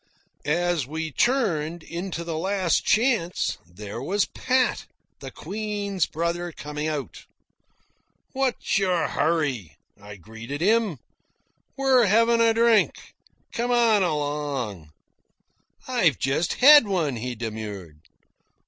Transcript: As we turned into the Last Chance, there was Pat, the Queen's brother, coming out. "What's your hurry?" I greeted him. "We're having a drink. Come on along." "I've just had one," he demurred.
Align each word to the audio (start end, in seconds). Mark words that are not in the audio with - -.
As 0.45 0.87
we 0.87 1.11
turned 1.11 1.83
into 1.83 2.23
the 2.23 2.35
Last 2.35 2.83
Chance, 2.83 3.59
there 3.67 4.01
was 4.01 4.25
Pat, 4.25 4.87
the 5.19 5.29
Queen's 5.29 6.07
brother, 6.07 6.51
coming 6.51 6.87
out. 6.87 7.25
"What's 8.31 8.79
your 8.79 9.09
hurry?" 9.09 9.77
I 10.01 10.15
greeted 10.15 10.59
him. 10.59 10.97
"We're 11.77 12.07
having 12.07 12.41
a 12.41 12.51
drink. 12.51 13.13
Come 13.51 13.69
on 13.69 14.01
along." 14.01 14.89
"I've 15.87 16.17
just 16.17 16.53
had 16.53 16.87
one," 16.87 17.17
he 17.17 17.35
demurred. 17.35 17.99